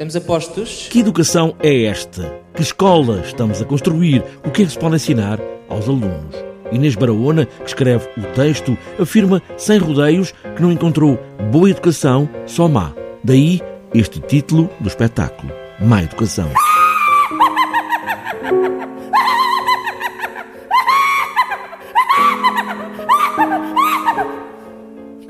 Estamos 0.00 0.16
a 0.16 0.20
postos. 0.22 0.88
Que 0.90 1.00
educação 1.00 1.54
é 1.62 1.84
esta? 1.84 2.34
Que 2.54 2.62
escola 2.62 3.20
estamos 3.22 3.60
a 3.60 3.66
construir? 3.66 4.24
O 4.42 4.50
que 4.50 4.62
é 4.62 4.64
que 4.64 4.70
se 4.70 4.78
pode 4.78 4.94
ensinar 4.94 5.38
aos 5.68 5.86
alunos? 5.90 6.34
Inês 6.72 6.94
Barahona, 6.94 7.44
que 7.44 7.66
escreve 7.66 8.08
o 8.16 8.22
texto, 8.34 8.78
afirma 8.98 9.42
sem 9.58 9.78
rodeios 9.78 10.32
que 10.56 10.62
não 10.62 10.72
encontrou 10.72 11.18
boa 11.52 11.68
educação, 11.68 12.26
só 12.46 12.66
má. 12.66 12.94
Daí 13.22 13.60
este 13.92 14.20
título 14.20 14.70
do 14.80 14.88
espetáculo: 14.88 15.52
Má 15.78 16.02
Educação. 16.02 16.48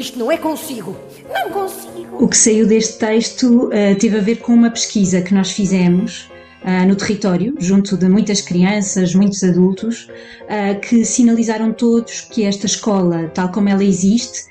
Isto 0.00 0.18
não 0.18 0.32
é 0.32 0.38
consigo. 0.38 0.96
Não 1.28 1.50
consigo. 1.50 2.16
O 2.24 2.26
que 2.26 2.36
saiu 2.36 2.66
deste 2.66 2.98
texto 2.98 3.66
uh, 3.66 3.70
teve 3.98 4.18
a 4.18 4.22
ver 4.22 4.36
com 4.36 4.54
uma 4.54 4.70
pesquisa 4.70 5.20
que 5.20 5.34
nós 5.34 5.50
fizemos 5.50 6.30
uh, 6.64 6.88
no 6.88 6.96
território, 6.96 7.54
junto 7.58 7.98
de 7.98 8.08
muitas 8.08 8.40
crianças, 8.40 9.14
muitos 9.14 9.44
adultos, 9.44 10.08
uh, 10.44 10.80
que 10.80 11.04
sinalizaram 11.04 11.70
todos 11.70 12.22
que 12.22 12.44
esta 12.44 12.64
escola, 12.64 13.30
tal 13.34 13.50
como 13.50 13.68
ela 13.68 13.84
existe, 13.84 14.48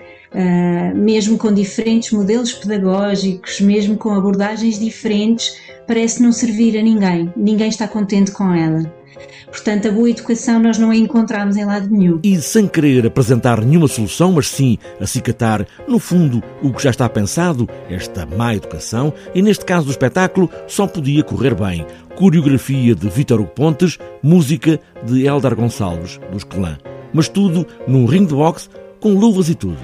mesmo 0.94 1.40
com 1.40 1.52
diferentes 1.52 2.12
modelos 2.12 2.54
pedagógicos, 2.54 3.60
mesmo 3.62 3.98
com 3.98 4.12
abordagens 4.12 4.78
diferentes, 4.78 5.58
parece 5.88 6.22
não 6.22 6.32
servir 6.32 6.78
a 6.78 6.84
ninguém. 6.84 7.34
Ninguém 7.36 7.70
está 7.70 7.88
contente 7.88 8.32
com 8.32 8.54
ela. 8.54 8.99
Portanto, 9.48 9.88
a 9.88 9.92
boa 9.92 10.10
educação 10.10 10.60
nós 10.60 10.78
não 10.78 10.92
a 10.92 10.96
encontramos 10.96 11.58
em 11.58 11.66
lado 11.66 11.90
nenhum. 11.90 12.20
E 12.24 12.40
sem 12.42 12.68
querer 12.68 13.08
apresentar 13.08 13.62
nenhuma 13.64 13.88
solução, 13.88 14.32
mas 14.32 14.48
sim 14.48 14.78
acicatar, 15.00 15.66
no 15.88 16.00
fundo, 16.00 16.44
o 16.62 16.72
que 16.72 16.84
já 16.84 16.90
está 16.90 17.10
pensado, 17.10 17.68
esta 17.90 18.26
má 18.26 18.54
educação, 18.54 19.14
e 19.34 19.42
neste 19.42 19.66
caso 19.66 19.86
do 19.86 19.92
espetáculo, 19.92 20.50
só 20.68 20.86
podia 20.88 21.24
correr 21.24 21.56
bem. 21.56 21.86
Coreografia 22.16 22.94
de 22.94 23.10
Vítor 23.10 23.42
Hugo 23.42 23.52
Pontes, 23.52 23.98
música 24.22 24.80
de 25.04 25.26
Eldar 25.26 25.56
Gonçalves, 25.56 26.20
dos 26.32 26.44
Clã. 26.44 26.78
Mas 27.14 27.28
tudo 27.28 27.66
num 27.88 28.06
ring 28.06 28.26
de 28.26 28.36
boxe 28.36 28.70
com 29.00 29.14
luvas 29.14 29.50
e 29.50 29.56
tudo. 29.56 29.80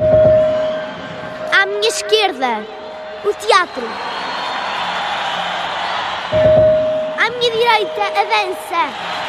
À 1.52 1.66
minha 1.66 1.88
esquerda, 1.88 2.64
o 3.24 3.34
teatro. 3.34 3.84
À 7.18 7.30
minha 7.30 7.52
direita, 7.52 8.02
a 8.02 8.24
dança. 8.24 9.25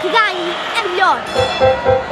Que 0.00 0.08
ganhe 0.08 0.54
é 0.78 0.88
melhor. 0.88 1.20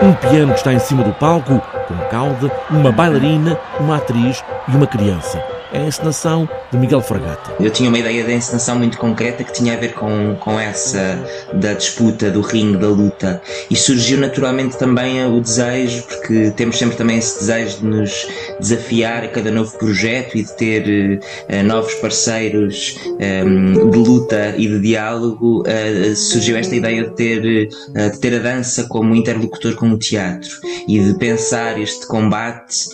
Um 0.03 0.13
piano 0.15 0.53
que 0.53 0.59
está 0.59 0.73
em 0.73 0.79
cima 0.79 1.03
do 1.03 1.13
palco, 1.13 1.61
com 1.89 1.97
cauda, 2.11 2.51
uma 2.71 2.93
bailarina, 2.93 3.59
uma 3.79 3.97
atriz 3.97 4.45
e 4.69 4.77
uma 4.77 4.87
criança 4.87 5.43
é 5.75 5.81
a 5.81 5.87
encenação 5.87 6.49
de 6.71 6.79
Miguel 6.79 7.01
Fragata. 7.01 7.53
Eu 7.61 7.69
tinha 7.69 7.89
uma 7.89 7.99
ideia 7.99 8.23
de 8.23 8.33
encenação 8.33 8.79
muito 8.79 8.97
concreta 8.97 9.43
que 9.43 9.53
tinha 9.53 9.75
a 9.75 9.77
ver 9.77 9.93
com, 9.93 10.37
com 10.37 10.59
essa 10.59 11.19
da 11.53 11.73
disputa, 11.73 12.31
do 12.31 12.41
ringue, 12.41 12.79
da 12.79 12.87
luta. 12.87 13.43
E 13.69 13.75
surgiu 13.75 14.19
naturalmente 14.19 14.79
também 14.79 15.25
o 15.27 15.41
desejo, 15.41 16.05
porque 16.05 16.53
temos 16.53 16.79
sempre 16.79 16.97
também 16.97 17.19
esse 17.19 17.41
desejo 17.41 17.79
de 17.79 17.87
nos 17.87 18.27
desafiar 18.61 19.25
a 19.25 19.29
cada 19.29 19.51
novo 19.51 19.77
projeto 19.77 20.39
e 20.39 20.45
de 20.45 20.57
ter 20.57 21.21
uh, 21.51 21.65
novos 21.65 21.95
parceiros 21.95 22.97
um, 23.07 23.17
ehm, 23.19 23.91
de 23.91 23.99
luta 23.99 24.55
e 24.57 24.69
de 24.69 24.81
diálogo. 24.81 25.63
Uh, 25.63 26.15
surgiu 26.15 26.57
esta 26.57 26.75
ideia 26.77 27.03
de 27.03 27.17
ter, 27.17 27.69
uh, 27.91 28.11
de 28.13 28.21
ter 28.21 28.37
a 28.37 28.39
dança 28.39 28.85
como 28.85 29.15
interlocutor 29.15 29.75
com 29.75 29.91
o 29.91 29.99
teatro 29.99 30.51
e 30.87 31.01
de 31.01 31.15
pensar 31.19 31.81
este 31.81 32.07
combate 32.07 32.85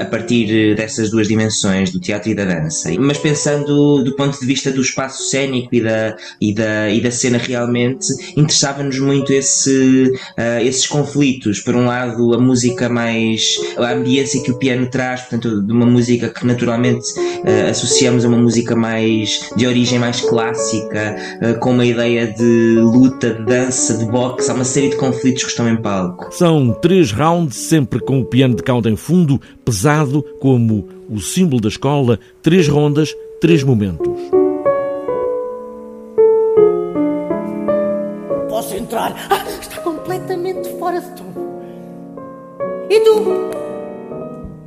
a 0.00 0.04
partir 0.04 0.74
dessas 0.74 1.10
duas 1.10 1.28
dimensões, 1.28 1.90
do 1.90 2.00
teatro 2.00 2.15
teatro 2.16 2.30
e 2.30 2.34
da 2.34 2.44
dança. 2.44 2.90
Mas 2.98 3.18
pensando 3.18 4.02
do 4.02 4.14
ponto 4.16 4.38
de 4.38 4.46
vista 4.46 4.70
do 4.70 4.80
espaço 4.80 5.22
cênico 5.24 5.74
e 5.74 5.80
da, 5.80 6.16
e 6.40 6.54
da, 6.54 6.90
e 6.90 7.00
da 7.00 7.10
cena 7.10 7.38
realmente, 7.38 8.06
interessava-nos 8.36 8.98
muito 8.98 9.32
esse, 9.32 10.12
uh, 10.38 10.62
esses 10.62 10.86
conflitos. 10.86 11.60
Por 11.60 11.74
um 11.74 11.86
lado, 11.86 12.34
a 12.34 12.38
música 12.38 12.88
mais. 12.88 13.56
a 13.76 13.92
ambiência 13.92 14.42
que 14.42 14.50
o 14.50 14.58
piano 14.58 14.88
traz, 14.90 15.22
portanto, 15.22 15.62
de 15.62 15.72
uma 15.72 15.86
música 15.86 16.28
que 16.28 16.46
naturalmente 16.46 17.06
uh, 17.18 17.70
associamos 17.70 18.24
a 18.24 18.28
uma 18.28 18.38
música 18.38 18.74
mais. 18.74 19.50
de 19.56 19.66
origem 19.66 19.98
mais 19.98 20.20
clássica, 20.20 21.16
uh, 21.42 21.58
com 21.60 21.72
uma 21.72 21.84
ideia 21.84 22.26
de 22.26 22.76
luta, 22.78 23.34
de 23.34 23.44
dança, 23.44 23.96
de 23.96 24.04
boxe. 24.06 24.50
Há 24.50 24.54
uma 24.54 24.64
série 24.64 24.90
de 24.90 24.96
conflitos 24.96 25.44
que 25.44 25.50
estão 25.50 25.68
em 25.68 25.76
palco. 25.76 26.28
São 26.32 26.72
três 26.80 27.12
rounds, 27.12 27.56
sempre 27.56 28.00
com 28.00 28.20
o 28.20 28.24
piano 28.24 28.54
de 28.54 28.62
cauda 28.62 28.90
em 28.90 28.96
fundo, 28.96 29.40
pesado 29.66 30.24
como 30.38 30.88
o 31.10 31.18
símbolo 31.20 31.60
da 31.60 31.68
escola, 31.68 32.20
três 32.40 32.68
rondas, 32.68 33.12
três 33.40 33.64
momentos. 33.64 34.16
Posso 38.48 38.76
entrar? 38.76 39.12
Ah, 39.28 39.44
está 39.60 39.80
completamente 39.80 40.68
fora 40.78 41.00
de 41.00 41.10
tom. 41.16 41.26
E 42.88 43.00
tu? 43.00 43.56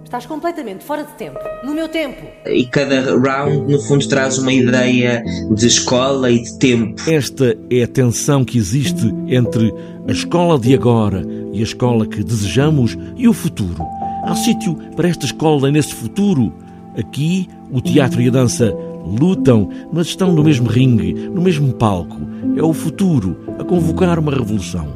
Estás 0.04 0.26
completamente 0.26 0.84
fora 0.84 1.06
de 1.06 1.14
tempo, 1.14 1.40
no 1.64 1.74
meu 1.74 1.88
tempo. 1.88 2.22
E 2.46 2.66
cada 2.66 3.18
round, 3.18 3.72
no 3.72 3.80
fundo, 3.80 4.06
traz 4.10 4.38
uma 4.38 4.52
ideia 4.52 5.24
de 5.52 5.66
escola 5.66 6.30
e 6.30 6.44
de 6.44 6.58
tempo. 6.60 7.02
Esta 7.10 7.56
é 7.70 7.84
a 7.84 7.88
tensão 7.88 8.44
que 8.44 8.58
existe 8.58 9.14
entre 9.28 9.74
a 10.08 10.12
escola 10.12 10.60
de 10.60 10.74
agora 10.74 11.24
e 11.54 11.60
a 11.60 11.64
escola 11.64 12.06
que 12.06 12.22
desejamos 12.22 12.98
e 13.16 13.28
o 13.30 13.34
futuro. 13.34 13.82
Há 14.30 14.36
sítio 14.36 14.76
para 14.96 15.10
esta 15.10 15.26
escola 15.26 15.72
nesse 15.72 15.92
futuro. 15.96 16.54
Aqui, 16.96 17.50
o 17.72 17.82
teatro 17.82 18.22
e 18.22 18.28
a 18.28 18.32
dança 18.32 18.72
lutam, 19.04 19.68
mas 19.92 20.06
estão 20.06 20.32
no 20.32 20.44
mesmo 20.44 20.70
ringue, 20.70 21.14
no 21.14 21.42
mesmo 21.42 21.74
palco. 21.74 22.16
É 22.56 22.62
o 22.62 22.72
futuro 22.72 23.36
a 23.58 23.64
convocar 23.64 24.20
uma 24.20 24.32
revolução. 24.32 24.88